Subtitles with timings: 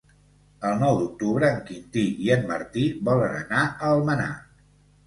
[0.69, 4.33] El nou d'octubre en Quintí i en Martí volen anar a Almenar.